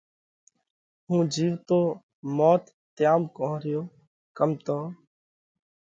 [1.05, 1.81] ھُون جيوتو
[2.37, 2.63] موت
[2.95, 3.81] تيام ڪونھ ريو
[4.37, 4.77] ڪم تو